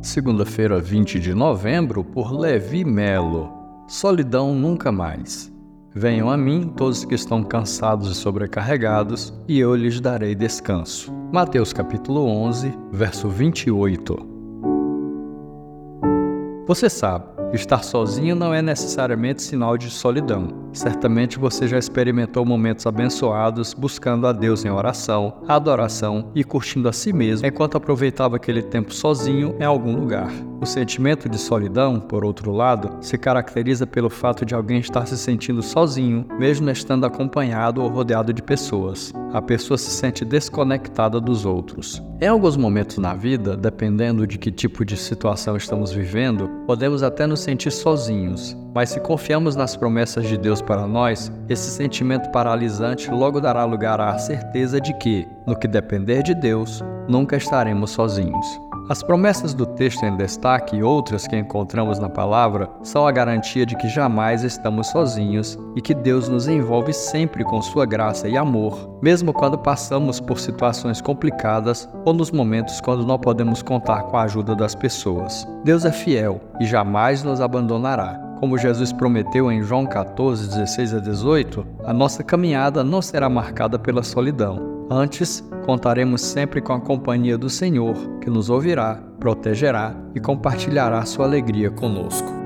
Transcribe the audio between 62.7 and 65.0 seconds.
são a garantia de que jamais estamos